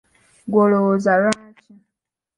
[0.47, 1.71] Ggwe olowooza lwaki?